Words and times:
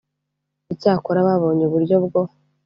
icyakora 0.73 1.19
babonye 1.27 1.63
uburyo 1.65 1.97
bwo 2.05 2.21